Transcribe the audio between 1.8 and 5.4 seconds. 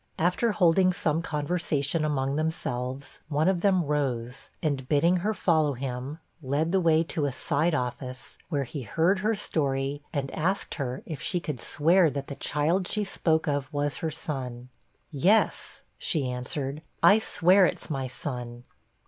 among themselves, one of them rose, and bidding her